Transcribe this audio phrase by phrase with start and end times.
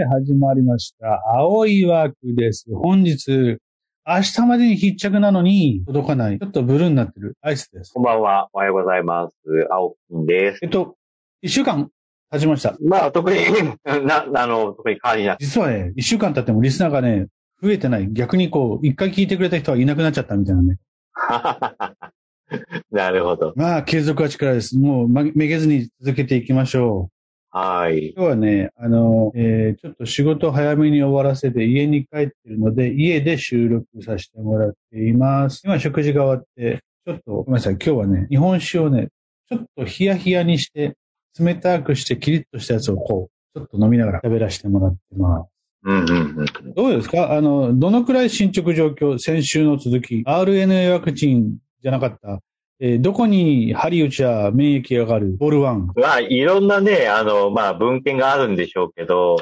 [0.00, 1.20] はい、始まりました。
[1.36, 2.64] 青い枠です。
[2.72, 3.58] 本日、
[4.06, 6.38] 明日までに必着なのに届かない。
[6.38, 7.92] ちょっとブルーになってるアイスです。
[7.92, 8.48] こんばんは。
[8.54, 9.34] おはようございます。
[9.70, 10.60] 青金です。
[10.62, 10.96] えっと、
[11.42, 11.90] 一週間
[12.30, 12.76] 経ちました。
[12.80, 13.36] まあ、特に、
[14.06, 15.40] な、あの、特に変わりなく。
[15.40, 17.26] 実はね、一週間経ってもリスナーがね、
[17.62, 18.08] 増えてない。
[18.10, 20.78] 逆にこう、一回聞いてくれた人はいなくなっちゃったみたいなね。
[22.90, 23.52] なるほど。
[23.54, 24.78] まあ、継続は力です。
[24.78, 27.19] もう、まめげずに続けていきましょう。
[27.52, 28.12] はい。
[28.16, 35.62] 今日はね、あの、えーちょっと仕事早めに終わらせて家に帰ってるので、家で収録させてもらっています。
[35.64, 39.08] 今食事が終わって、ちょっと、ごめんなさい、今日はね、日本酒をね、
[39.48, 40.94] ちょっとヒヤヒヤにして、
[41.40, 45.48] 冷たくしてキリッとしたやつをこう、ちょっと飲みながら喋らせてもらってます。
[45.82, 46.74] うんうんうん。
[46.74, 47.32] どうですか？
[47.32, 52.40] あの、どのくらい進捗状況、先週の続き、RNA ワクチンじゃなかった、
[52.82, 55.36] えーどこに針打ちゃ免疫上がる？
[55.38, 55.92] ボールワン。
[55.96, 59.36] まあ、いろんなね、あの、まあ、文献があるんでしょうけど、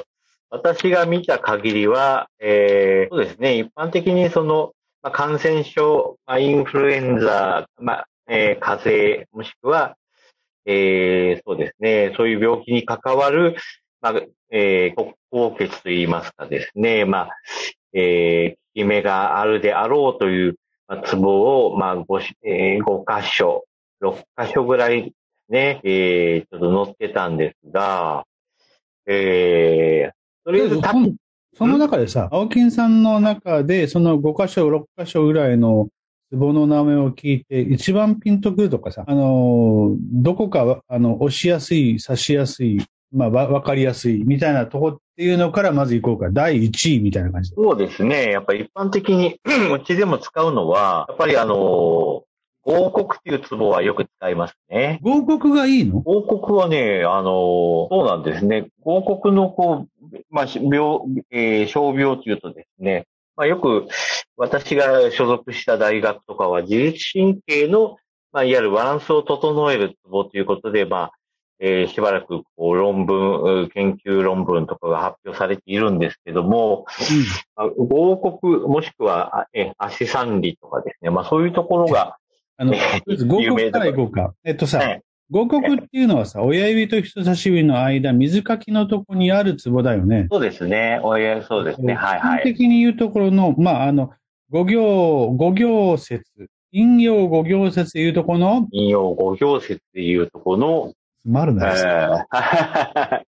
[0.50, 9.94] 私が見た限りは、えー、そうですね、一般的にその、まあ、感染症、まあ、インフルエンザ、まあ、えー、風邪、もしくは、
[10.66, 13.56] えー、そうですね、そういう病気に関わる、
[14.00, 14.14] まあ、
[14.50, 15.14] えー、骨
[15.54, 17.30] 硬血といいますかですね、まあ、
[17.92, 20.56] えー、効き目があるであろうという、
[20.88, 23.64] まあ、ツボを、まあ、5, しえー、5箇所、
[24.02, 25.12] 6箇所ぐらい
[25.48, 28.24] ね、えー、ちょっと載ってたんですが、
[29.06, 31.12] えー、とりあえず、たその
[31.58, 35.88] その中でさ、青金さんの中で、その5箇所、6箇所ぐらいの
[36.30, 42.78] ツボの名前を聞いて、一番ピンとくるとかさ、あのー、どこか、あの、押しやすい、刺しやすい、
[43.12, 46.30] まあ、わ、わかりやすい、みたいなとこっていうのからまず行こうか。
[46.30, 47.56] 第1位みたいな感じで。
[47.56, 48.30] そうですね。
[48.30, 49.40] やっぱり一般的に、
[49.72, 52.24] うちでも使うのは、やっぱりあの、
[52.64, 55.00] 合谷っていうツボはよく使いますね。
[55.02, 56.02] 合谷がいいの？
[56.04, 58.68] 合谷はね、あの、そうなんですね。
[58.82, 61.00] 合谷のこう、まあ、し病、
[61.30, 63.06] えー傷病というとですね、
[63.36, 63.86] まあ、よく
[64.36, 67.96] 私が所属した大学とかは自律神経の、
[68.32, 71.12] まあ、いわゆるバランスを整えるツボということで、まあ、
[71.60, 76.86] えーしばらくこう論文、う研究論文とかが発表されているんですけども、
[77.56, 82.16] まあ合谷もしくは、あえ、足三里とかですね、まあそういうところが、
[82.56, 83.78] あの、合谷か。
[83.80, 84.34] ら行こうか。
[84.44, 90.26] えっとさ、ね合谷っていうのはさ、親指と人差し指の間、水かきのとこにあるツボだよね。
[90.30, 92.42] そうですね、おやそうですね、はいは基本い。
[92.54, 94.10] 的に言うところの、まあ、あの、
[94.50, 96.24] 五行、五行説、
[96.72, 100.92] 陰陽五行説でいうところの、引用五行説っていうところの、
[101.28, 103.24] つまるなえいー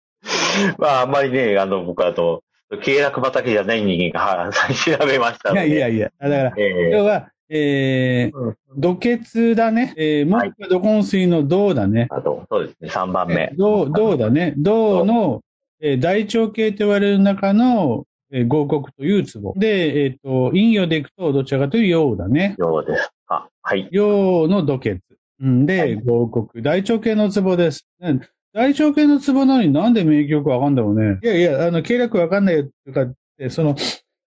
[0.78, 2.42] まああんまりね、あの、僕はあの、
[2.82, 5.68] 経絡畑じゃない人間がは 調べましたので。
[5.68, 9.94] いやいやいや、だから、え要は、えー、うん土血だね。
[9.96, 12.08] えー、もしくは土根水の銅だね。
[12.10, 13.52] あと、そうですね、3番目。
[13.56, 14.52] 銅、銅だね。
[14.58, 15.40] 銅の、
[15.80, 19.54] えー大腸系と言われる中の、えー合谷というツボ。
[19.56, 22.56] で、えっ、と、陰陽でいくと、どちらかという陽だね。
[22.58, 23.10] ようです。
[23.28, 23.88] あ、はい。
[23.90, 25.00] 陽の土血。
[25.40, 26.62] うんで、はい合谷。
[26.62, 27.86] 大腸系のツボです。
[28.00, 28.20] ね
[28.52, 31.18] 大腸系のツボなのになんで免疫力わかんだろうね。
[31.22, 33.74] いやいや、あの、経絡わかんないとかって、その、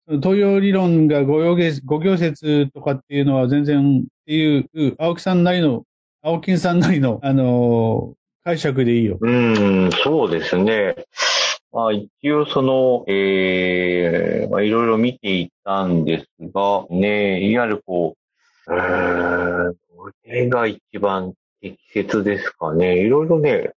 [0.08, 5.84] 東洋理論が五行説五行説とかっていうのは全然っていう、青木さんなりの、
[6.22, 8.16] 青金さんなりの、あのー
[8.46, 9.18] 解釈でいいよ。
[9.20, 10.94] うーん、そうですね。
[11.72, 18.14] まあ、一応その、ええまあ、いろいろ見ていったんですが、ね、いわゆるこ
[18.68, 23.00] う、うーん、どれが一番適切ですかね。
[23.00, 23.72] いろいろね、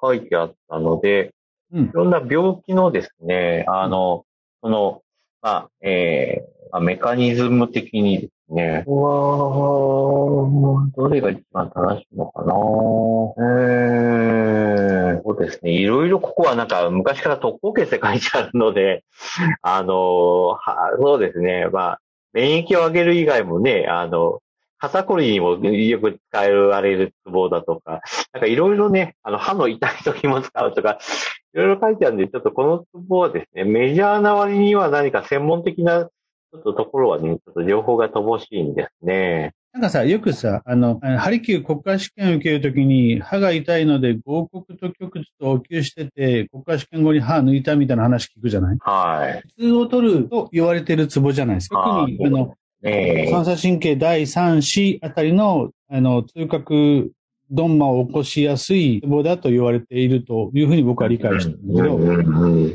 [0.00, 1.32] 書いてあったので、
[1.72, 4.24] うんいろんな病気のですね、あの、
[4.62, 5.02] その、
[5.42, 12.54] まあ、ええまあ、メカニズム的にですね、うわーどれが一番正しいのかな
[13.38, 15.72] ええそうですね。
[15.72, 19.04] いろいろここはなんか昔から特攻決で書いてあるので、
[19.62, 21.66] あの、はそうですね。
[21.72, 22.00] まあ、
[22.32, 24.40] 免疫を上げる以外もね、あの、
[24.78, 28.02] 肩こりにもよく使われるツボだとか、
[28.32, 30.98] なんかいろいろね、あの、歯の痛い時も使うとか、
[31.54, 39.52] いろいろ書いてあるんで、ちょっとこのツボはですね、メジャーな割には何か専門的な、ちょっとところはね、ちょっと情報が乏しいんですね。
[39.72, 48.78] なんかさ、よくさ、あの、ハリキュー国家試験を受けるときに、歯が痛いので合谷と極痛と応急してて、国家試験後に歯抜いたみたいな話聞くじゃない？
[48.80, 49.42] はい。
[49.58, 52.06] 普通を取ると言われてるツボじゃないですか。
[52.06, 52.54] 特に、あの、
[52.86, 57.12] ええ三叉神経第3子あたりの、あの、痛覚
[57.50, 61.98] ドンマを起こしやすいツボだと言われているというふうに僕は理解してるんだけど、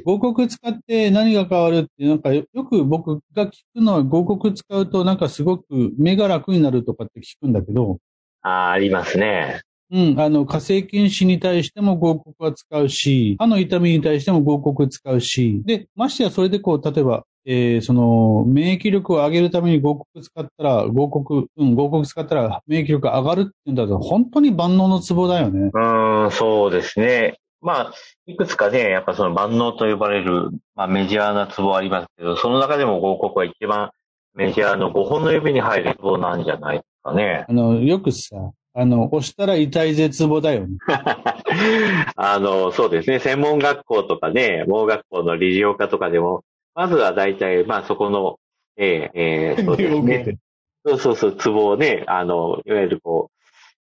[0.03, 7.97] 合谷使って何が変わるって、なんかよよく僕が聞くのは合谷使うとなんかすごく目が楽になるとかって聞くんだけど、
[8.41, 9.61] あーありますね。
[9.93, 25.71] うん、あの、火星菌死に対しても合谷は使うし、歯の痛みに対しても合谷使うし、で、ましてやそれでこう、例えば、えー、その、免疫力を上げるために合谷使ったら、合谷、うん、合谷使ったら免疫力上がるっていうんだと、本当に万能のツボだよね。
[25.73, 27.37] うん、そうですね。
[27.61, 27.93] まあ、
[28.25, 33.91] いくつかね、やっぱその万能と呼ばれる、まあメジャーなツボありますけど、その中でも合谷は一番
[34.33, 37.45] メジャーの5本の指に入るツボなんじゃないですかね。
[37.47, 40.77] あの、よくさ、あの、押したら痛い絶望だよね。
[42.15, 43.19] あの、そうですね。
[43.19, 48.39] 専門学校とかね、盲学校の理事用科とかでも、まずは大体、まあそこの、
[48.77, 50.37] えー、えー、 そうですね。
[50.85, 53.29] そうそうそう、ツボをね、あの、いわゆるこ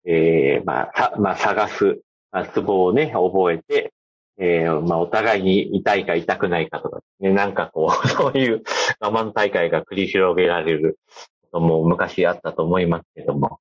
[0.04, 2.00] う、えー、まあ、さ、まあ、探す、
[2.30, 3.92] まあ、ツボをね、覚えて、
[4.38, 8.62] えー、まあ、お互いに痛いか痛くないかとか、ね、なんかこう、 そういう
[9.00, 10.98] 我慢大会が繰り広げられる
[11.50, 13.58] ことも昔あったと思いますけども。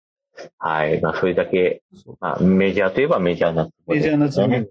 [0.58, 1.00] はい。
[1.02, 1.82] まあ、それだけ、
[2.20, 4.48] まあ、メジャーといえばメジャーなツボメジャーなツボ。
[4.48, 4.68] ね。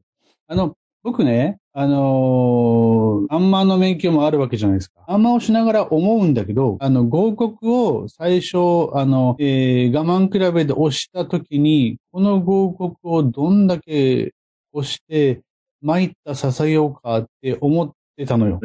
[0.49, 5.03] あの、僕ね、あのー、アンマーの免許もあるわけじゃないですか。
[5.09, 14.33] アンマーをしながら思うんだけど、あの、合谷を最初、あの、えー、我慢比べで押したときに、この合谷をどんだけ
[14.73, 15.41] 押して、
[15.83, 18.61] 参ったささげようかって思ってたのよ。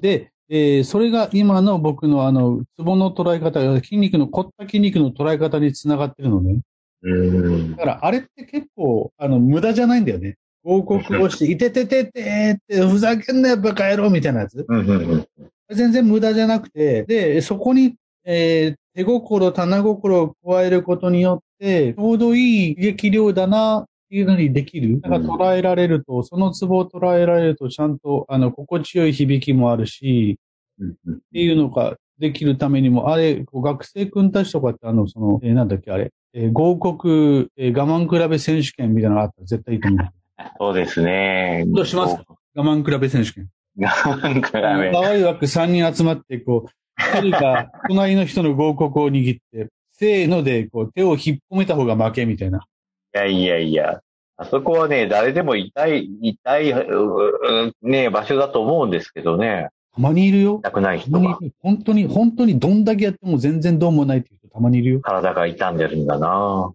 [0.00, 6.60] で、えーそれが今の僕のあの、ツボの捉え方、筋肉の、凝った筋肉の捉え方につながってるのね。
[7.02, 10.36] うんだから、あれって結構、あの、無駄じゃないんだよね。
[10.66, 14.66] 報告をして、いててててって、ふざけんなよ、バカ野郎みたいなやつ。
[14.68, 15.26] うんうんうん。
[15.70, 25.00] 全然無駄じゃなくて、で、そこに、えー手心、棚心を加えることによって、ちょうどいい刺激量だな、っていうのにできる。
[25.02, 30.38] だから捉えられると、そのツボを捉えられると、ちゃんと、あの、心地よい響きもあるし、
[30.80, 40.06] うんうんっていうのができるためにも、あれ、こう学生君たちとかって、あの、その、えーなんだっけ、あれ、えー合谷、えー我慢比べ選手権みたいなのがあったら絶対いいと思う。
[40.58, 41.64] そうですね。
[41.66, 42.16] どうします
[42.54, 43.48] 我慢比べ選手権。
[43.76, 43.90] な
[44.28, 44.90] んかダメ。
[44.92, 52.66] 可愛い枠3人集まって、こう、一人が 隣の人の合谷を握って、せーので、こう、手を引っ込めた方が負けみたいな。
[53.14, 54.00] いやいやいや。
[54.38, 56.74] あそこはね、誰でも痛い、痛い、
[57.82, 59.68] ね、場所だと思うんですけどね。
[59.94, 60.60] たまにいるよ。
[60.62, 65.00] 痛くない人が本当に、本当にどんだけやっても全然どうもないっていう人たまにいるよ。
[65.00, 66.70] 体が痛んでるんだな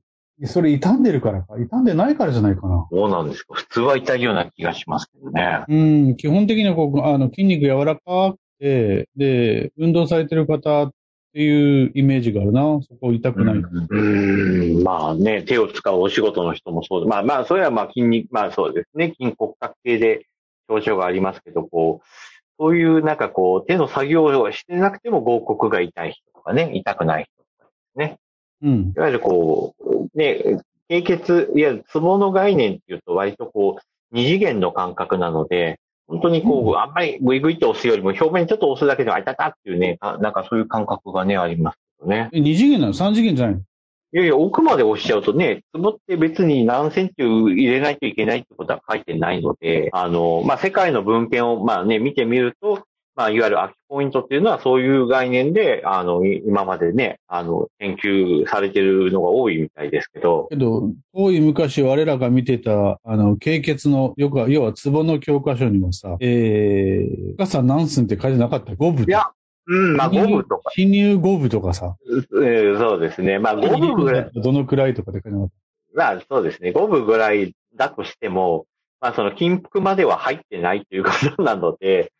[0.48, 1.58] それ傷んでるからか？
[1.58, 2.88] 傷んでないからじゃないかな。
[2.92, 5.64] どうなんですか普通は痛いような気がしますけどね。
[5.68, 10.92] うん、基本的にはこう、あの、筋肉柔らかくて、で、運動されてる方っ
[11.34, 12.62] ていうイメージがあるな。
[12.82, 13.56] そこ痛くない。
[13.56, 20.26] うん、まあね、手を使うお仕事の人もそうで、まあまあ、それはまあ筋肉、まあそうですね、筋骨格系で
[20.70, 22.06] 症状がありますけど、こう、
[22.60, 28.18] そういうなんかこう、手の作業をしてなくても合谷が痛い人とかね、痛くない人とかですね。
[28.64, 28.94] うん。
[28.96, 29.81] いわゆるこう、
[30.16, 33.82] ね、経血、いわゆるツボの概念っていうと割とこう、
[34.12, 36.78] 二次元の感覚なので、本当にこう、うん。
[36.78, 42.30] あんまりグイグイって押すよりも表面にちょっと押すだけで、あ、痛たっていうね、あなんかそういう感覚がね、ありますけどね。
[42.34, 42.94] え、二次元なの？
[42.94, 43.62] 三次元じゃないの？
[44.14, 52.84] いやいや、奥まで押しちゃうとね、ツボって別に何センチ入れないといけないってことは書いてないので、あの、まあ、世界の文献を、まあね、見てみると、
[53.16, 69.06] まあ、いわゆる空きポイントっていうのはそういう概念で、あの、い今までね、あの、研究されてるのが多いみたいですけど、けど、遠い昔我らが見てた、あの、経血の、よくは、要は、ツボの教科書にもさ、えー、深さ何寸って書いてなかった五分。
[69.06, 69.26] いや
[69.68, 73.40] うん、まあ、5分とか、侵入五分とかさ、えーそうですね。
[73.40, 75.50] まあ、5分ぐらい、どのくらいとかって書いてなかっ
[75.94, 76.72] まあ、そうですね。
[76.72, 78.66] 5分ぐらいだとしても、
[79.00, 82.12] まあ、その筋腹までは入ってないということなので、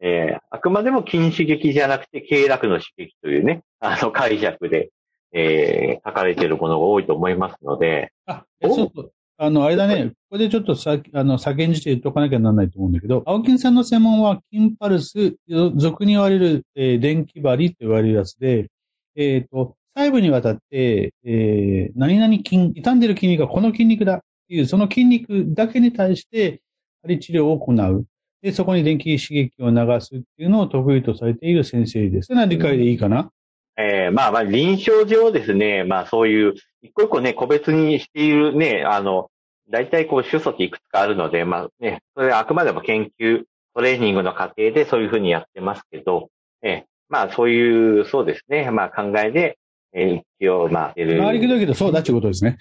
[0.00, 4.90] えーあくまでも筋刺激じゃなくて、経絡の刺激というね、あの解釈で、
[5.32, 8.34] えー書かれているものが多いと思いますので、た。
[8.34, 15.36] あ、えちょっと、あの、あれだね、ここでちょっとさ、あの、先んじて言っとかなきゃならないと思うんだけど、青金さんの専門は筋パルス、
[15.76, 18.68] 俗に言われる、えー電気針と言われるやつで、
[19.16, 26.62] えっ、と、細部にわたって、えー何々筋、傷んでる筋肉はこの筋肉だっていう、その筋肉だけに対して、
[27.02, 28.04] 針治療を行う。
[28.42, 32.32] で、そこに電気刺激を流すっていうのを得意とされている先生です。
[32.32, 33.30] な理解でいいかな、
[33.76, 39.30] えーまあまあ臨床上ですね、まあそういう、一個一個ね、個別にしているね、あの、
[39.70, 43.42] 大体こう手素っていくつかあるので、まあね、それはあくまでも研究、
[43.74, 46.30] トレーニングの過程でそういうふうにやってますけど、
[46.62, 49.57] えーまあそういう、そうですね、まあ考えで、
[49.94, 50.92] えー一応、まあ、
[51.32, 52.56] りくどいけど、そうだっていうことですね。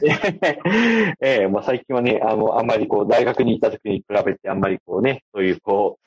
[1.20, 5.98] ええもう最近はね、あの、あんまりこう、大学に行った時に比べて、あんまりこうね、そういうこ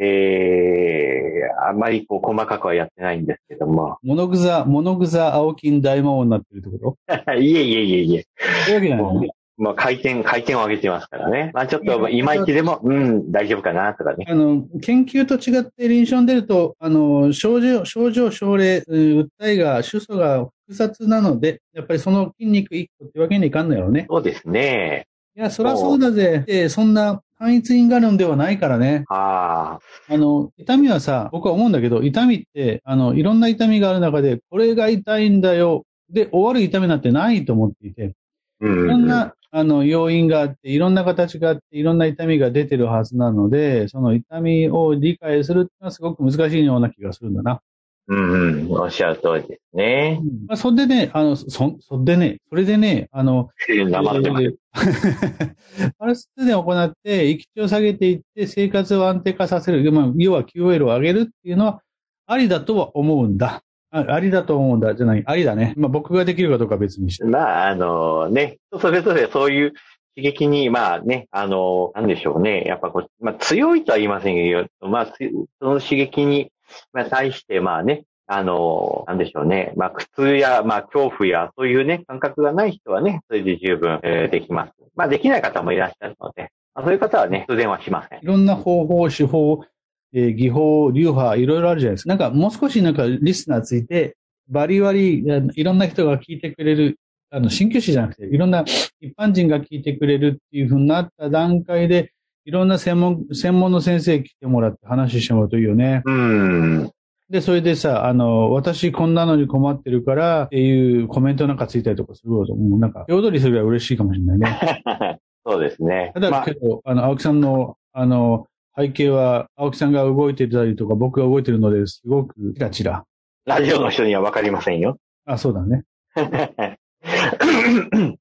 [0.00, 3.98] う、ええあんまりこう、細かくはやってないんですけども。
[4.02, 7.34] モノグザ、モノグザ青金大魔王になってるってこと？
[7.38, 8.24] いえいえいえいえ。
[8.66, 9.30] そういうわけじゃない。
[9.58, 11.50] まあ、回転、回転を上げてますからね。
[11.52, 14.24] まあ、ちょっと、いまいちでも、うん、大丈夫かな、とかね。
[14.28, 24.06] あの、研究と違って臨床に出ると、あの、症状、症状、症例、訴えが、主訴が複雑なので、やっぱりその筋肉一個ってわけにいかんのよね。
[24.08, 25.06] そうですね。
[25.36, 26.44] いや、そりゃそうだぜ。
[26.46, 29.04] で、そんな単一因果論ではないからね。
[29.08, 35.84] ああの、痛みはさ、僕は思うんだけど、痛みって、あの、いろんな痛みがある中で、これが痛いんだよ。
[36.10, 38.14] で、終わる痛みなんてないと思っていて、
[38.60, 47.60] いろんな、あの、要因があって、いろんな形があって、いろんな痛みが出てるはずなので、その痛みを理解するってのはすごく難しいような気がするんだな。
[48.08, 50.20] うんうん、おっしゃる通りですね。
[50.46, 54.54] まあ、それでね、あの、そ、それでね、それでね、あの、黙ってます。
[55.98, 61.82] パルス通電を行って、息地を下げていって、生活を安定化させる、まあ、要は QOL を上げるっていうのは、
[62.26, 63.62] ありだとは思うんだ。
[63.90, 65.74] あありだと思うんだ、じゃない、ありだね。
[65.76, 67.24] まあ僕ができるかどうかは別にして。
[67.24, 69.72] まあ、あのね、それぞれそういう
[70.14, 72.64] 刺激に、まあね、あの、なんでしょうね。
[72.66, 76.50] やっぱこう、まあ強いとは言いませんけど、まあ、その刺激に、
[76.92, 79.72] まあ対して、まあね、あの、なんでしょうね。
[79.76, 84.72] まあ苦痛や、まあ恐怖や、そういうね、感覚がない人はね、それで十分、えー、できます。
[84.94, 88.18] まあできない方もいらっしゃるので、まあ、そういう方はね、通電はしません。
[88.20, 89.64] いろんな方法、手法、
[90.12, 92.08] えー、技法、流派、いろいろあるじゃないですか。
[92.08, 94.16] なんかもう少しなんかリスナーついて、
[94.48, 95.24] バリバリ、
[95.54, 96.98] いろんな人が聞いてくれる、
[97.30, 98.64] あの、新旧師じゃなくて、いろんな
[99.00, 102.12] 一般人が聞いてくれるっていうふうになった段階で、
[102.44, 106.02] いろんな専門、専門の先生来てもらって話してもらうといいよね。
[106.06, 106.90] うん。
[107.28, 115.20] で、それでさ、あの、私こんなのに困ってるからっていうコメントなんかついたりとかすると、もうなんか、踊りするぐらい嬉しいかもしれないね。
[115.44, 116.12] そうですね。
[116.14, 118.46] ただけど、まあ、あの、青木さんの、あの、
[118.78, 123.04] 背景は、青木さんが動いてたりとか、僕が動いてるので、すごくチラチラ。
[123.44, 124.98] ラジオの人にはわかりませんよ。
[125.26, 125.82] あ、そうだね。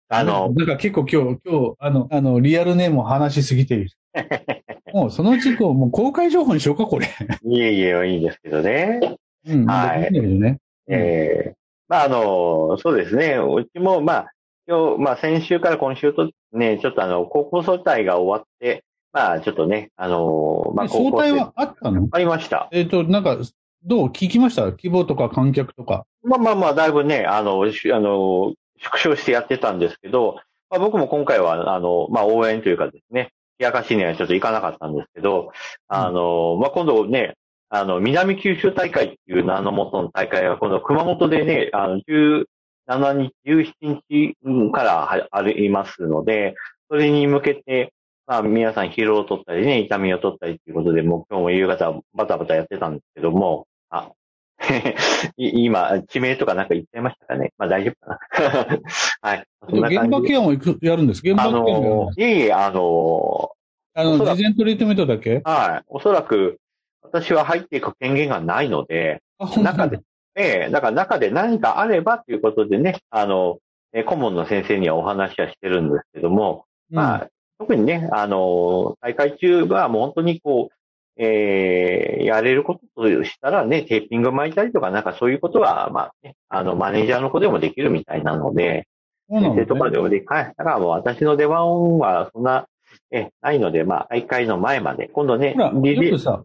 [0.09, 3.91] あの、なんか結構今日、今日、あの、あの、リアルネームを話しすぎている。
[4.93, 7.05] もうそのうちこう、もう公開情報にしようか、これ。
[7.43, 8.99] いえいえ、いいんですけどね。
[9.47, 10.11] うん、はい。
[10.11, 10.57] ね。
[10.89, 11.53] ええー、
[11.87, 13.35] まあ、あの、そうですね。
[13.37, 14.31] うちも、まあ、
[14.67, 18.83] 今日、まあ、先週から今週とね、ちょっとあの、高校総体が終わって、
[19.17, 22.07] まあ、ちょっとね、あの、まあ、総体はあったの？
[22.11, 22.69] ありました。
[22.71, 23.37] えっ、ー、と、なんか、
[23.83, 24.07] どう？
[24.09, 26.05] 聞きました希望とか観客とか。
[26.21, 30.35] まあまあまあ、だいぶね、あの、あの、縮小してやってたんですけど、
[30.69, 35.51] まあ、僕も今回は、あの、まあ、応援というかですね、冷やかしにはちょっと行かなかったんですけど、
[35.87, 37.33] あの、うん、まあ、今度ね、
[37.69, 44.35] あの、南九州大会っていう名の元の大会が今度熊本でね、あの、17日、17
[44.67, 46.53] 日からありますので、
[46.87, 47.93] それに向けて、
[48.27, 54.11] まあ、皆さん疲労を取ったりね、痛みを取ったりっていうことで、もう今日も夕方バタバタやってたんですけども、あ、
[55.37, 57.53] 今、地名とかなんか言っちゃいましたかね？
[57.57, 58.79] まあ大丈夫かな？
[59.29, 59.45] はい。
[59.69, 61.21] 現場ケアもやるんです？
[61.23, 63.51] 現場ケアあの、いえいえ、あの、
[63.93, 65.41] あの、事前トリートメントだけ？
[65.45, 65.85] はい。
[65.87, 66.59] おそらく、
[67.03, 69.21] 私は入っていく権限がないので、
[69.63, 69.99] 中で、
[70.35, 73.59] ええ、だから中で何かあればということでね、あの、
[74.05, 77.27] 顧問の先生にはお話はしてるんですけども、まあ、
[77.59, 80.77] 特にね、あの、大会中はもう本当にこう、
[81.19, 88.87] えー、やれることとしたらね、テーピング巻いたりとか、なんかそういうことは、まあね、あの、マネージャーの子でもできるみたいなので、
[89.29, 90.53] 先生とかでもでき、はい。
[90.55, 92.67] だからもう私の出番はそんな、
[93.11, 96.43] え、ないので、まあ、大会の前まで、今度ね、ほら、よくさ、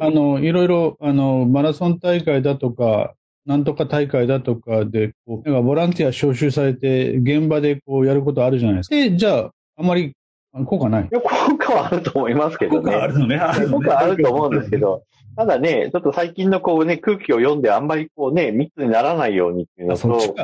[0.00, 3.14] あの、いろいろ、あの、マラソン大会だとか、
[3.46, 8.96] なんとか大会だとかで、こう、なんかボランティア招集されて、現場でこうやることあるじゃないですか。
[8.96, 10.14] で、じゃあ、あまり
[10.64, 12.92] 効果ないいや、効果はあると思いますけどね。
[12.92, 13.40] 効果あるのね。
[13.70, 15.02] 効果あると思うんですけど、
[15.36, 20.34] ただね、ちょっと最近のこうね、空気を読んであんまりこうね、密にならないようにっていうのと。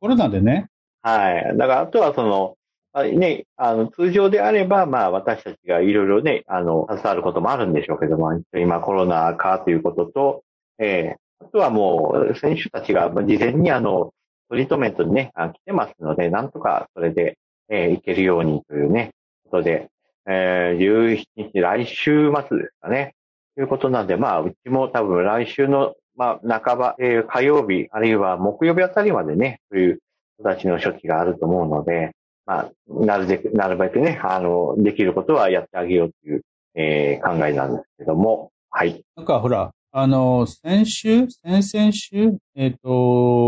[0.00, 0.68] コロナでね。
[1.02, 1.56] はい。
[1.56, 2.56] だからあとはその、
[3.04, 10.42] ね、あの、通常であれば、まあ私たちがいろいろね、あの、携わることもあるんでしょうけども、今コロナかということと、
[10.78, 14.12] えー、あとはもう、選手たちが事前にあの、
[14.48, 17.36] トリートメントにね、来てますので、なんとかそれで、
[17.68, 19.10] えー、いけるようにというね、
[19.50, 19.90] ということで、
[20.28, 23.14] えー、17日、来週末ですかね。
[23.56, 29.98] ということなんで、まあ、うちも多分来週の、まあ、半ば、えー、火曜日、あるいは木曜日あたりまでね、そういう
[30.38, 32.12] 人たちの処置があると思うので、
[32.46, 36.42] まあ、なるべく、なるべくね、あの、できることはやってあげようという、
[36.74, 39.02] えー、考えなんですけども、はい。
[39.16, 42.88] なんかほら、あの、先週、先々週、えっ、ー、と、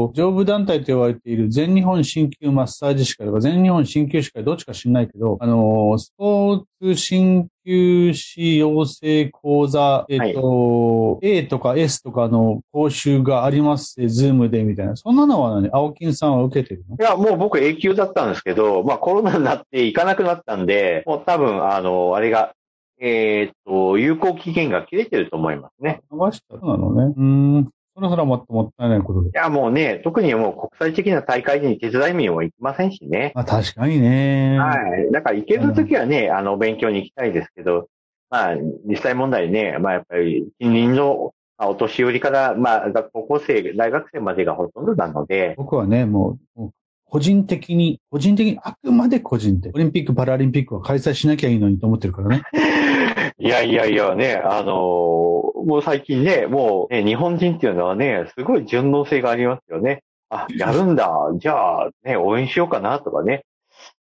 [0.09, 14.97] と、上部団体と言われている全日本鍼灸マッサージ師会とか全日本鍼灸師会どっちか知んないけど、あの、スポーツ鍼灸師養成講座、えっ、と、はい、A とか S とかの講習がありますズームでみたいな。
[14.97, 15.71] そんなのは何？
[15.73, 16.97] 青金さんは受けてるの？
[16.97, 22.54] いや、もう僕 A 級だったんですけど、まあコロナになって行かなくなったんで、もう多分、あの、あれが、
[23.02, 26.00] えっ、と、有効期限が切れてると思いますね。
[26.12, 27.14] 流したなのね。
[27.16, 27.71] うん。
[28.00, 29.28] そろそろもっともったいないことで。
[29.28, 33.33] いや、もうね、特にもう国際的な大会に手伝い民も行きませんしね。
[33.35, 34.59] まあ確かにね。
[34.59, 35.12] はい。
[35.12, 37.88] だから行けるときはね、あの、勉強に行きたいですけど、
[38.30, 45.54] まあ、実際問題ね、まあやっぱり、近隣のお年寄りから、まあ、高校生、大学生までがほとんどなので。
[45.59, 46.71] 僕はね、もう、
[47.04, 52.42] 個人的に、個人的に、あくまで個人で、オリンピック、パラリンピックは開催しなきゃいいのにと思ってるからね。
[53.38, 60.02] いやいやいやね、あのーもう最近ね、もう、ね、日本人っていうのはね、すごい順応性がありますよね。
[60.29, 61.11] あ、やるんだ。
[61.37, 63.45] じゃあ、ね、応援しようかなとかね。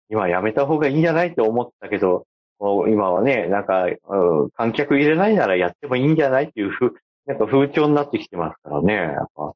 [0.08, 2.26] 今やめた方がいいんじゃないって思ったけど、
[2.58, 6.94] もう今はね、なんか、うん、観客入れないならやってもいいんじゃないっていうふう、
[7.26, 8.94] なんか風潮になってきてますからね。
[8.94, 9.54] やっぱ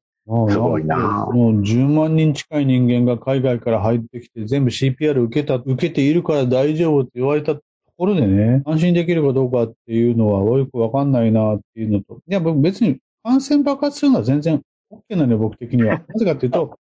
[0.49, 0.97] すごいな。
[1.31, 7.55] もう10万人近い人間が海外から入ってきて全部 CPR 受けた、受けているから大丈夫って言われた
[7.99, 16.01] ころでね、安心できるかどうかっていうのはよくわかんないなっていうのと、いや、僕別に感染爆発するのは全然 OK なのよ、僕的には。
[16.07, 16.79] なぜかっていうと、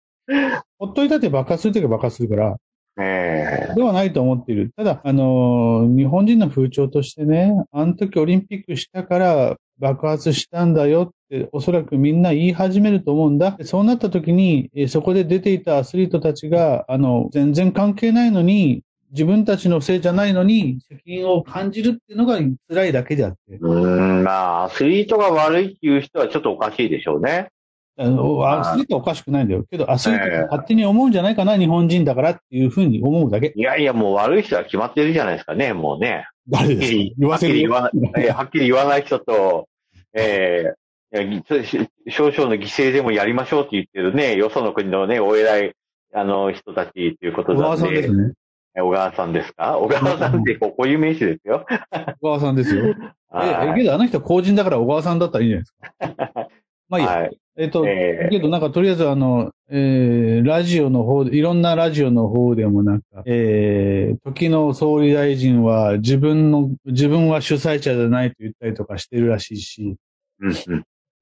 [0.77, 2.57] ほっといたって爆発するときは爆発するから、
[2.99, 4.71] えー、ではないと思っている。
[4.77, 13.57] ただ、あのー、日本人の風潮としてね、あの時オリンピックしたから爆発したんだよっておそらくみんな言い始めると思うんだ。
[13.63, 23.57] そうなった時に、そこで出ていたアスリートたちが、あの、全然関係ないのに、自分たちのせいじゃないのに、責任を感じるっていうのが辛いだけであって。
[23.59, 27.49] うん、まあ、アスリートが悪いっていう人はちょっとおかしいでしょうね。
[27.99, 29.63] あの、アスリートはおかしくないんだよ。
[29.69, 33.53] けど、アスリートが勝手に思うんじゃないかな、えー、日本人だからっていうふうに思うだけ。
[33.55, 36.27] いやいや、もう悪い人は決まってるじゃないですかね、もうね。
[36.47, 37.15] 誰ですか？
[37.17, 39.67] 言わせるはっきり言わはっきり言わない人と、
[40.13, 45.73] えー、少々の犠牲でもやりましょうって言ってるね、よその国のね、お偉い、
[46.13, 47.81] あの、人たちっていうことなんで。
[47.81, 48.33] さんですね。
[48.81, 49.77] 小川さんですか？
[49.77, 51.65] 小川さんってこういう名詞ですよ。
[52.21, 52.85] 小川さんですよ。
[53.33, 56.47] え、けどあの人公人だから小川さんだったらいいんじゃないですか？
[56.89, 57.11] まあいいや。
[57.11, 69.95] はい、えっ、と、えー、けどなんかとりあえずあの、えー、ラジオの方で、いろんなラジオの方でもなんか、えー、時の総理大臣は自分の、自分は主催者じゃないと言ったりとかしてるらしいし、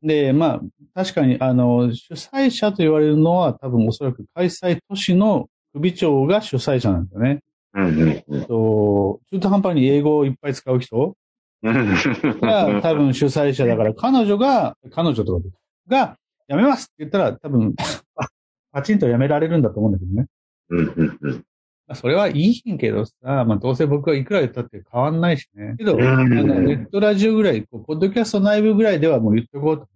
[0.04, 0.62] で、まあ、
[0.94, 7.42] 確かに、あの、主催者と言われるのは多分おそらく開催都市の首長が主催者なんだよね。
[7.74, 11.18] うんうんうん、と中途半端に英語をいっぱい使う人
[11.62, 15.46] が多分主催者だから、彼女が、彼女とか
[15.88, 17.76] が、やめますって言ったら多分、
[18.72, 20.28] パチンとやめられるんだと思うんだけどね。
[20.70, 21.46] うんうんうん
[21.94, 25.76] それはいいんけどさ、まあどうせ僕はいくら言ったって変わんないしね。
[25.78, 29.88] けど、あのネットラジオぐらい、ポッドキャスト内部ぐらいではもう言っとこうと。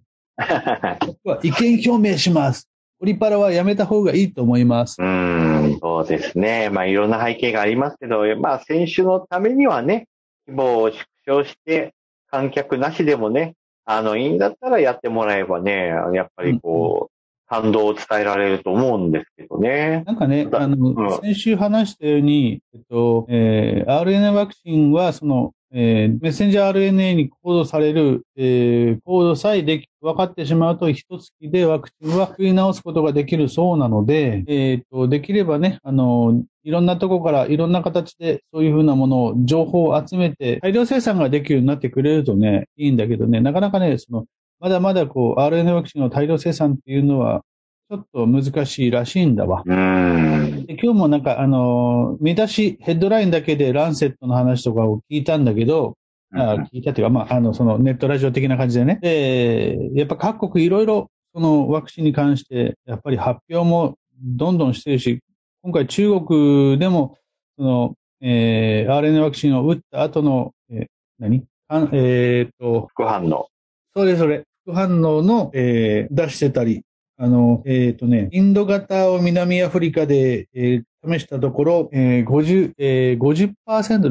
[1.07, 2.69] 僕 は意見表明します。
[3.01, 5.01] オリパラはやめた方がいいと思います。
[5.01, 6.69] うん、そうですね。
[6.69, 10.07] まあいろんな背景がありますけど、まあ選手のためにはね、
[10.47, 11.93] 規模を縮小して、
[12.29, 20.03] 観客なしでもね、あの、いいんだったらやってもらえばね、やっぱりこう、うん感動を伝えられると思うんですけどね。
[20.05, 44.25] なんかね、あの、うん、先週話したように、えっと、えー、RNA ワクチンは、その、えー、メッセンジャー RNA にコードされる、えー、コードさえでき、分かってしまうと、一月でワクチンは食い直すことができるそうなので、えっ、ー、と、できればね、あの、いろんなとこからいろんな形でそういうふうなものを、情報を集めて、大量生産ができるようになってくれるとね、いいんだけどね、なかなかね、その、
[44.59, 47.43] まだまだこう、RNA ワクチンの大量生産っていうのは、
[47.89, 49.63] ちょっと難しいらしいんだわ。
[49.65, 55.97] で今日もなんか、あの、見出し、ヘッドラインだけでランセットの話とかを聞いたんだけど、
[56.31, 58.99] あ聞いたっていうか、まあ、あの、そのネットラジオ的な感じでね。
[59.01, 65.19] で、やっぱ各国いろいろ、そのワクチンに関して、やっぱり発表もどんどんしてるし、
[65.63, 67.17] 今回中国でも、
[67.57, 71.43] その、えー、RNA ワクチンを打った後の、えー、何？
[71.91, 73.47] えー、っと、副反応。
[73.95, 74.43] それそれ。
[74.63, 76.83] 副反応の、えー、出してたり、
[77.21, 84.09] あの、えっ、ー、とね、インド型を南アフリカで、えー、試したところ、えー、50、えー、50%、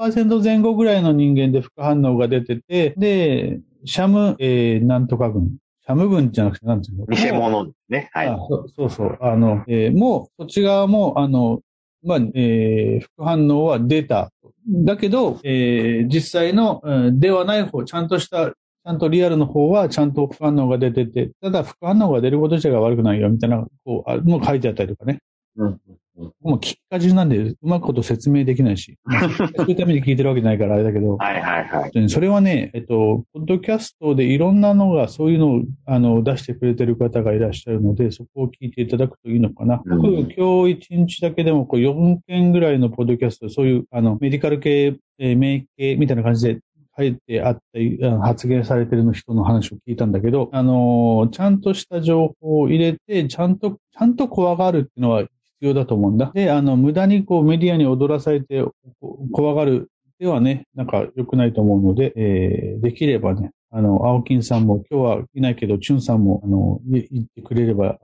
[0.00, 5.50] 60%前後ぐらいの人間で副反応が出てて、で、シャム、えー、なんとか群。
[5.84, 7.06] シャム群じゃなくて、なんていうの？
[7.06, 8.08] 偽物ね。
[8.12, 8.28] はい。
[8.48, 9.18] そそうそう。
[9.20, 11.60] あの、えー、もう、そっち側も、あの、
[12.02, 14.30] まあ、えー、副反応は出た。
[14.66, 25.18] だけど、えー、実際の、うん、ではない方、ちゃんとしたゃんとリアルの方はちゃんと副反応が出てて、ただ副反応が出ること自体が悪くないよみたいな、こう、あの書いてあったりとかね。
[25.56, 25.78] うんうん
[26.14, 32.10] もう聞きかじなんで、うまくこと説明できないし、まあ、そういうために聞いてるわけじゃないからあれだけど、はいはいはい。
[32.10, 39.82] それはね、えっと、ポッドキャストでいろんなのが、そういうのを、あの、出してくれてる方がいらっしゃるので、そこを聞いていただくといいのかな。
[39.84, 46.60] うん僕、今日一日だけでも、こう、4件ぐらいのポッドキャスト、そういう、あの、メディカル系、えー免疫系みたいな感じで、
[46.96, 47.58] 書いてあっ
[48.00, 56.30] た、発言されてるの人の話を聞いたんだけど、あのちゃんとした情報を入れて、ちゃんと、ちゃんと怖がるっていうのは必要だと思うんだ。
[56.34, 58.64] で、あの、無駄にこうメディアに踊らされて
[59.32, 59.90] 怖がる
[60.22, 67.98] ではね、なんか良くないと思うので、えーできればね、あの、青金さんも今日はいないけど、チュンさんも、あの、言ってくれれば、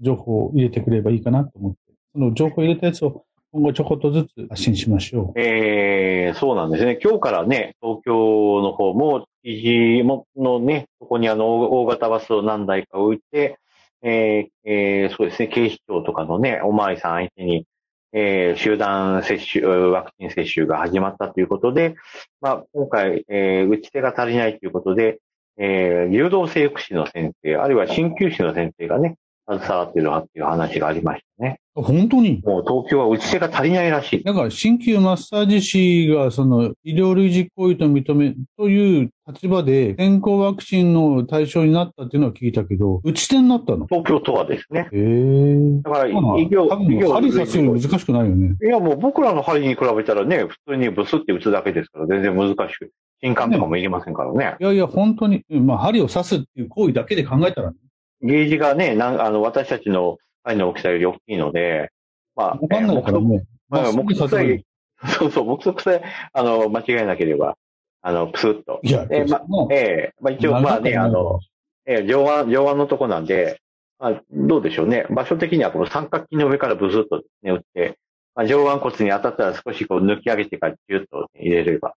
[0.00, 1.78] 情報を入れてくれればいいかなと思って、
[2.12, 5.40] その情報を入れたやつを今後ちょこっとずつ発信しましょう。
[5.40, 6.98] えー、そうなんですね。
[7.00, 13.60] 今日からね、東京の方も、築地ものね、そこにあの、大大型バスを何台か置いて、
[14.02, 17.64] えーえーそうですね、警視庁とかのね、おまわりさん相手に、
[18.12, 21.94] えー集団接種、ワクチン接種が始まったということで、
[22.40, 25.20] まあ、今回、えー打ち手が足りないということで、
[25.58, 29.14] えー流動性福祉の先生、あるいは鍼灸師の先生がね、
[29.48, 31.60] 携わっているわっていう話がありましたね。
[31.76, 32.40] 本当に？
[32.44, 34.22] もう東京は打ち手が足りないらしい。
[34.22, 43.86] だから、鍼灸マッサージ師が、その、医療類似行為と認め、という立場で、先行ワクチンの対象になったっていうのは聞いたけど、打ち手になったの？
[43.86, 44.88] 東京都はですね。
[44.92, 45.82] へえ。
[45.82, 48.56] だから、医まあ療、医療針刺すより難しくないよね。
[48.62, 52.92] いや、もう僕らの針に比べたらね、普通にブスって打つだけですから、全然難しく。
[53.22, 54.56] 新管とかもいりませんからね。
[54.60, 57.76] いやいや、本当に、うんまあ、針を刺すっていう行為だけで考えたらね、
[58.22, 61.90] ゲージがね、なんあの、私たちの針の大きさより大きいので、
[62.36, 63.44] まあ、わかんないからね。
[63.68, 64.64] まあ、まっすぐ目測さ刺え、
[65.08, 66.02] そうそう、目測さえ、
[66.32, 67.56] あの、間違えなければ、
[68.02, 68.80] あの、プスッと。
[68.82, 71.40] いや、えーまもうええまあ一応、まあね、あの、、
[71.86, 73.60] えー上腕、上腕のとこなんで、
[73.98, 75.06] まあ、どうでしょうね。
[75.10, 77.98] 場所的にはこの三角筋の上からブスッとね、打って、
[78.34, 81.94] まあ、上腕骨に当たったら少しこう抜き上げてからギュッと入れれば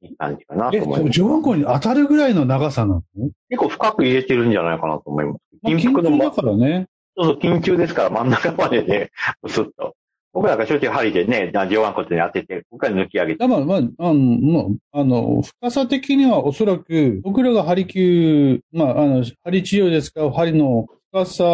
[0.00, 1.18] いい感じかなえ、と思います。
[1.18, 3.02] 上腕骨に当たるぐらいの長さなの？
[3.50, 5.38] 結構深く入れてるんじゃないかなと思います。
[5.60, 6.86] まあ筋腹のま緊急だからね。
[7.16, 9.10] そうそう、緊急ですから真ん中までね、
[9.42, 9.94] ブ スッと。
[10.34, 13.38] 僕らが正直針でね、上腕骨に当てて、ここから抜き上げて。
[13.38, 13.82] だから、まあ、あ
[14.14, 21.44] の、あの、深さ的にはおそらく、僕らが針灸、まあ、あの、針治療で使う針の深さ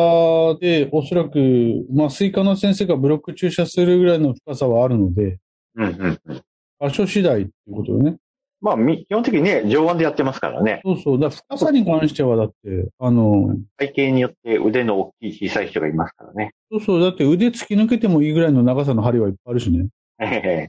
[0.60, 5.38] で、おそらく、麻酔科の先生がブロック注射するぐらいの深さはあるので、
[5.74, 6.42] うんうんうん。
[6.78, 8.16] 場所次第っていうことよね。
[8.60, 10.80] まあ、み基本的にね、上腕でやってますからね。
[10.84, 11.20] そうそう。
[11.20, 16.52] だ深さに関しては、だって、あの、体型によって腕の大きい小さい人がいますからね。
[16.70, 17.00] そうそう。
[17.00, 19.88] だって腕突き抜けてもいいぐらいの長さの針はいっぱいあるしね。
[20.20, 20.68] え え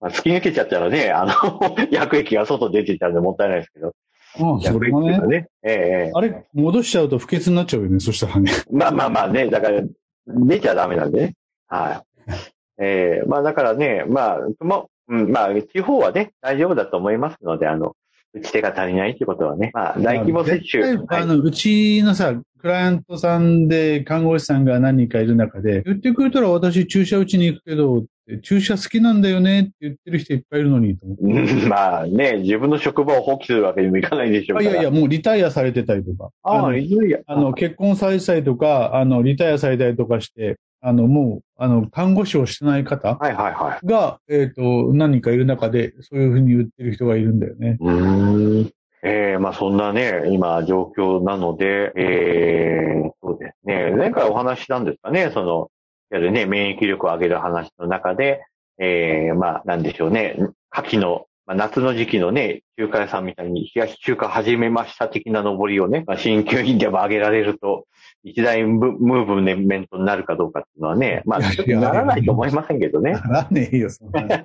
[0.00, 3.94] まあ、突き抜けちゃったらね、あの、 薬液が外出てちゃうんでもったいないですけど。
[4.36, 5.18] ああ、そ薬れはね。
[5.28, 5.46] ね。
[5.62, 5.76] えええ
[6.08, 8.00] えあれ、戻しちゃうと不潔になっちゃうよね。
[8.00, 8.50] そしたらね。
[8.72, 9.82] まあまあまあね、だから、
[10.26, 11.34] 出ちゃダメなんでね。
[11.68, 12.22] はい。
[12.82, 17.94] ええまあだからね、まあ、もうん、まあ、地方はね、大丈夫だと思いますので、あの、
[18.34, 20.82] 打ち手が足りないってことはね、まあ、大規模接種。
[20.82, 28.04] はいあの、うちのさ、クライアントさんで看護師さんが何人かいる中で、言ってくれたら私注射打ちに行くけど、
[28.42, 31.24] 注射好きなんだよねって言ってる人いっぱいいるのにと思って。
[31.24, 34.70] うん まあね、自分の職場を放棄するわけにもいかないでしょうから。
[34.70, 36.30] あいやいや、もうリタイアされてたりとか。
[36.42, 37.18] ああ、のいやいや。
[37.26, 43.86] あの、結婚されてたりとか、あの、リタイアされたりとかして、あの、もう、あの、看護師をしてない方はいはいはい。
[43.86, 47.78] が、えっ、と、何人かいる中で、そういうふうに言ってる人がいるんだよね。
[47.80, 48.72] うーん。
[49.02, 53.92] ええまあそんなね、今状況なので、ええそうですね。
[53.92, 55.70] 前回お話ししたんですかね、その、
[56.10, 58.44] いわゆるね、免疫力を上げる話の中で、
[58.78, 60.36] ええまあなんでしょうね、
[60.70, 67.86] 夏季の、まあ、夏の時期のね、中華屋さんみたいに冷やし中華始めました的な上りをね、まあ、鍼灸院でも上げられると、
[68.22, 73.12] 一大ムムーブメントになるかどうかっていうのはね、まあ、いやちょっとならないと思いませんけどね。
[73.12, 74.28] ならねえよ、そんなの。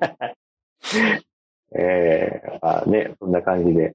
[1.78, 3.94] ええまあね、そんな感じで。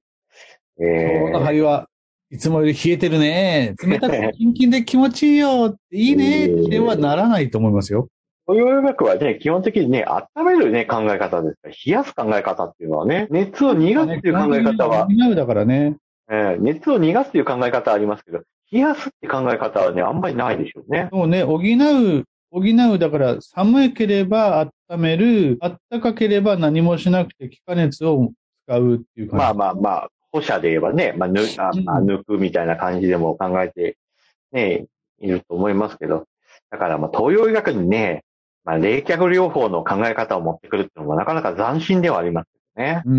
[0.79, 1.87] え今日のえ針は
[2.31, 3.75] いつもより冷えてるね。
[3.85, 5.77] 冷たくてキンキンで気持ちいいよ。
[5.91, 6.47] いいね。
[6.69, 8.07] ではならないと思いますよ。
[8.47, 15.97] 東洋医学はね、基本的にね、温めるね、考え方です、冷やす考え方っていうのはね、熱を逃がすっていう考え方は、だからね。
[16.29, 21.07] えー熱を逃がすっていう考え方はありますけど、冷やすって考え方はね、あんまりないでしょうね。
[21.11, 28.31] そうね、補う、補う、だから寒ければ温める、暖かければ何もしなくて気化熱を
[28.67, 29.45] 使うっていう感じ。
[29.45, 33.97] まあまあまあ、歩者で言えばね、まあ、ぬあまあ抜くみたいな感じでも考えて、
[34.51, 34.85] ね、
[35.19, 36.25] いると思いますけど、
[36.69, 38.24] だからまあ、東洋医学にね、
[38.65, 43.01] まあ、冷却療法の考え方を持ってくるっていうのもなかなか斬新ではありますね。
[43.05, 43.13] うー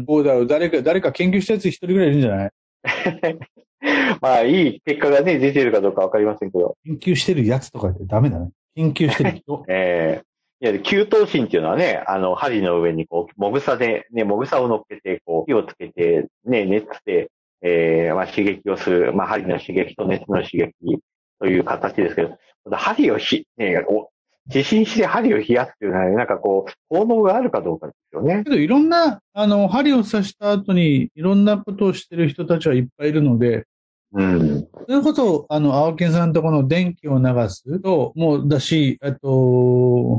[0.00, 0.04] ん。
[0.08, 0.46] そうだよ。
[0.46, 2.50] 誰か、誰か研究したやつ一人ぐらいいるんじゃない？
[4.20, 6.76] まあ、いい結果がね、出てるかどうかわかりませんけど。
[6.84, 8.50] 研究してるやつとかってダメだね。
[8.74, 9.64] 研究してる人。
[9.68, 10.28] ええ
[10.60, 17.30] いや、給湯芯っていうのはね、あの、針の上にこう、もぐさで、ね、もぐさを乗っけて、こう、火をつけて、ね、熱で、
[17.62, 20.72] ええまあ、刺激をする、まあ、針の刺激と熱の刺激
[21.38, 22.36] という形ですけど、
[22.72, 23.76] 針をひ、ね、
[24.48, 28.42] お地震して針を冷やすっていうのは、なんかこう、効能があるかどうかですよね。
[28.44, 33.66] けど、いろんな、あの、針を刺した後に、いろんなことをしてる人たちはいっぱいいるので、
[34.12, 34.68] うん。
[34.86, 39.28] それこそ、あの、青木さんとこの電気を流すと、もうだし、えっと、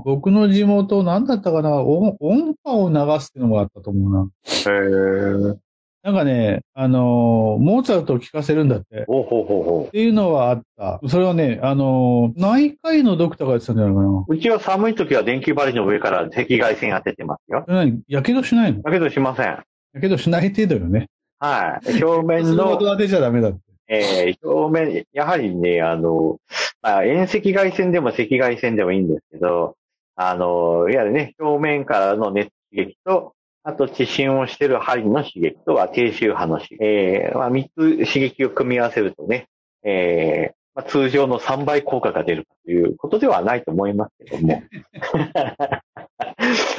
[0.06, 4.30] 僕の地元、なんだったかな、音音波を流すっていうのがあったと思うな。
[4.46, 5.69] へえ。
[6.10, 9.02] なんかね、あの、モーツァルトを聴かせるんだって。
[9.02, 11.00] っほうほうほうほていうのはあった。
[11.08, 14.08] それはね、あの、内科医のドクターが言ってたんじゃないかな。
[14.08, 14.26] う。
[14.28, 17.64] うちは寒い時は電気針の上から赤外線当ててますよ。
[17.68, 18.02] 何？
[18.08, 18.82] やけどしないの？
[18.82, 19.46] だけどしません。
[19.46, 19.64] や
[20.02, 21.10] けどしない程度よね。
[21.38, 22.04] はい。
[22.04, 23.60] 表面そののこと、当てちゃダメだって。
[23.88, 26.38] えー表面、やはりね、あの、
[26.82, 29.76] まあ、遠赤外線でも赤外線でもいいんですけど、
[30.16, 36.84] あの、いわゆるね、表面からの熱刺激と、あと、地震をしている針の刺激とは低周波の刺激。
[36.84, 39.48] えーまあ、三つ刺激を組み合わせるとね、
[39.84, 44.64] えーまあ、通常の3倍効果が出るということではないと思いますけども。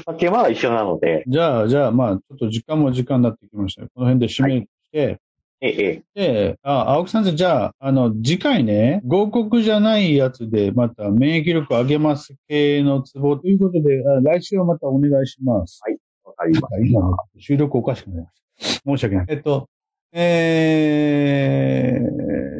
[0.07, 3.89] まあ、手間は一緒なので、じゃあ、じゃあ、まあ、ちょっと時間も時間になってきましたよ。
[3.95, 5.21] この辺で締めて、
[5.63, 15.83] ええ、で、あ、青木さんじゃあ、あの、次回ね、合国じゃないやつで、また免疫力上げます系のツボということで、あ来週はまたお願いします。
[15.87, 15.95] わ
[16.41, 18.91] かりま今の収録おかしくなりました。
[18.91, 19.27] 申し訳ない。
[19.29, 19.69] えっと、
[20.13, 22.01] え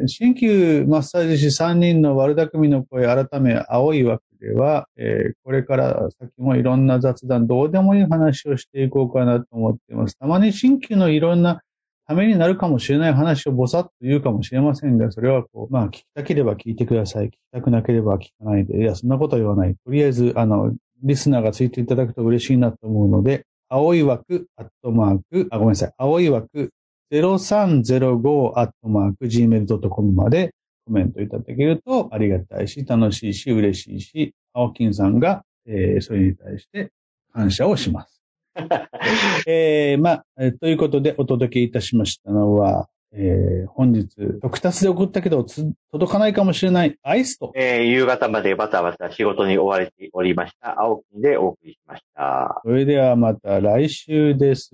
[0.03, 10.17] ー、新旧マッサージ師3人の悪巧みの声、改め、青い枠では、えーこれから先もいろんな雑談、どうでもいい話をしていこうかなと思っています。
[10.17, 11.61] たまに新旧のいろんな
[12.07, 17.27] ためになるかもしれない話をぼさっと言うかもしれませんが、それはこう、まあ、聞きたければ聞いてください。
[17.27, 18.77] 聞きたくなければ聞かないで。
[18.79, 19.75] いや、そんなことは言わない。
[19.75, 25.93] とりあえず、あの、リスナーがついていただくと嬉しいなと思うので、青い枠、アットマーク、あ、ごめんなさい。
[25.97, 26.71] 青い枠、
[27.09, 30.53] 0305、アットマーク、gmail.com まで
[30.85, 36.91] コメントいただけるとありがたいし、楽しいし、嬉しいし、青金さんが、えーそれに対して
[37.33, 38.21] 感謝をします。
[39.47, 44.07] えーまあ、えーということでお届けいたしましたのは、えー本日、
[44.41, 52.61] 特達で送ったけどつ届かないかもしれないアイスと、えー夕方までバタバタ仕事に追われておりました、青木でお送りしました。
[52.63, 54.71] それではまた来週です。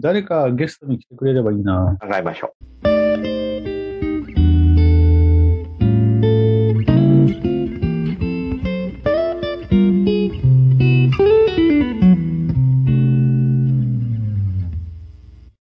[0.00, 1.96] 誰かゲストに来てくれればいいな。
[2.00, 2.54] 考えましょ
[2.84, 2.87] う。